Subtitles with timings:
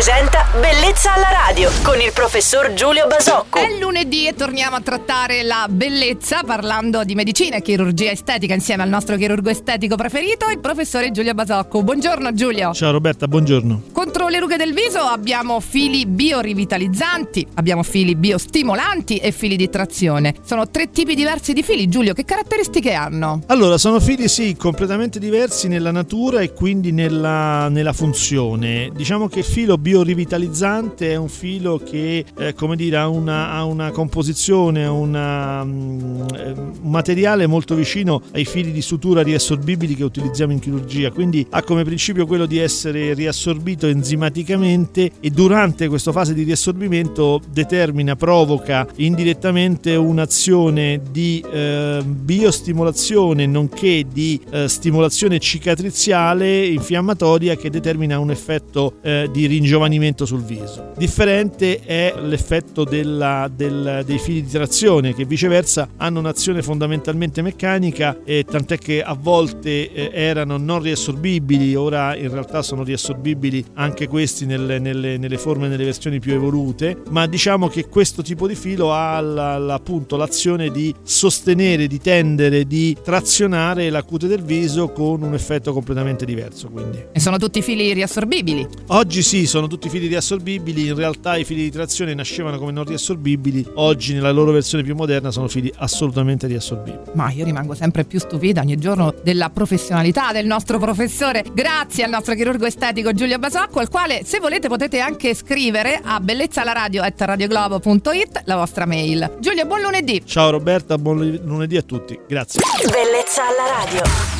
[0.00, 3.58] presenta Bellezza alla radio con il professor Giulio Basocco.
[3.58, 8.82] È lunedì e torniamo a trattare la bellezza parlando di medicina e chirurgia estetica insieme
[8.82, 11.82] al nostro chirurgo estetico preferito, il professore Giulio Basocco.
[11.82, 12.72] Buongiorno Giulio.
[12.72, 13.82] Ciao Roberta, buongiorno.
[13.92, 20.34] Contro le rughe del viso abbiamo fili biorivitalizzanti, abbiamo fili biostimolanti e fili di trazione.
[20.42, 21.88] Sono tre tipi diversi di fili.
[21.88, 23.42] Giulio, che caratteristiche hanno?
[23.48, 28.90] Allora, sono fili sì, completamente diversi nella natura e quindi nella, nella funzione.
[28.94, 29.89] Diciamo che il filo biorivitalizzante
[31.10, 36.78] è un filo che, eh, come dire, ha una, ha una composizione, una, um, un
[36.82, 41.84] materiale molto vicino ai fili di sutura riassorbibili che utilizziamo in chirurgia, quindi ha come
[41.84, 49.94] principio quello di essere riassorbito enzimaticamente e durante questa fase di riassorbimento determina, provoca indirettamente
[49.96, 59.28] un'azione di eh, biostimolazione nonché di eh, stimolazione cicatriziale infiammatoria che determina un effetto eh,
[59.32, 59.46] di
[59.80, 60.92] ringiovanimento sul viso.
[60.96, 68.18] Differente è l'effetto della, del, dei fili di trazione che viceversa hanno un'azione fondamentalmente meccanica
[68.24, 74.08] e tant'è che a volte eh, erano non riassorbibili, ora in realtà sono riassorbibili anche
[74.08, 78.54] questi nelle, nelle, nelle forme nelle versioni più evolute, ma diciamo che questo tipo di
[78.54, 84.42] filo ha la, la, appunto l'azione di sostenere, di tendere, di trazionare la cute del
[84.42, 86.68] viso con un effetto completamente diverso.
[86.68, 87.04] Quindi.
[87.12, 88.66] E sono tutti fili riassorbibili?
[88.88, 92.82] Oggi sì, sono tutti fili riassorbibili, in realtà i fili di trazione nascevano come non
[92.84, 97.12] riassorbibili, oggi nella loro versione più moderna sono fili assolutamente riassorbibili.
[97.14, 101.44] Ma io rimango sempre più stupita ogni giorno della professionalità del nostro professore.
[101.52, 106.18] Grazie al nostro chirurgo estetico Giulio Basacco, al quale se volete potete anche scrivere a
[106.18, 109.36] bellezzalaradio.it la vostra mail.
[109.38, 110.22] Giulio, buon lunedì!
[110.26, 112.60] Ciao Roberta, buon lunedì a tutti, grazie.
[112.90, 114.39] Bellezza alla radio.